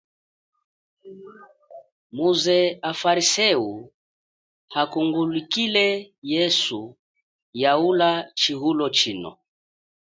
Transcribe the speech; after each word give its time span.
Muze 2.15 2.59
afarisewu 2.91 3.73
akungulukile 4.81 5.85
yesu 6.33 6.79
yahula 7.61 8.09
chihulo 8.39 8.87
chino. 8.97 9.31